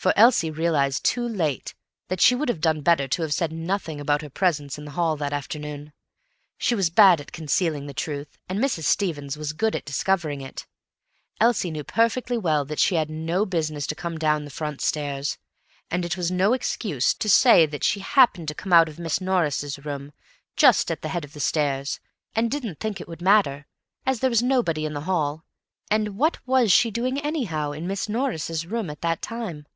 [0.00, 1.74] For Elsie realized too late
[2.06, 4.92] that she would have done better to have said nothing about her presence in the
[4.92, 5.92] hall that afternoon.
[6.56, 8.84] She was bad at concealing the truth and Mrs.
[8.84, 10.66] Stevens was good at discovering it.
[11.40, 15.36] Elsie knew perfectly well that she had no business to come down the front stairs,
[15.90, 19.20] and it was no excuse to say that she happened to come out of Miss
[19.20, 20.12] Norris' room
[20.56, 21.98] just at the head of the stairs,
[22.36, 23.66] and didn't think it would matter,
[24.06, 25.44] as there was nobody in the hall,
[25.90, 29.66] and what was she doing anyhow in Miss Norris' room at that time?